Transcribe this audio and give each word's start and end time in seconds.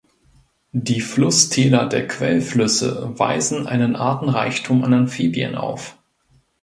Die 0.73 0.99
Flusstäler 0.99 1.87
der 1.87 2.07
Quellflüsse 2.07 3.11
weisen 3.19 3.67
einen 3.67 3.95
Artenreichtum 3.95 4.83
an 4.83 4.95
Amphibien 4.95 5.53
auf. 5.53 5.99